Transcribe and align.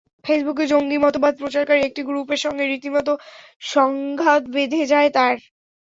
ফেসবুকে 0.25 0.63
জঙ্গি 0.71 0.97
মতবাদ 0.97 1.33
প্রচারকারী 1.41 1.81
একটি 1.83 2.01
গ্রুপের 2.03 2.39
সঙ্গে 2.45 2.63
রীতিমতো 2.65 3.13
সংঘাত 3.67 4.41
বেঁধে 4.53 4.81
যায় 4.91 5.09
তাঁর। 5.15 5.35